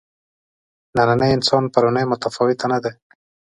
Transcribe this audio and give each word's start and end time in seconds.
نننی 0.95 1.29
انسان 1.37 1.63
پروني 1.73 2.03
متفاوته 2.11 2.65
نه 2.71 2.77
دي. 2.83 2.91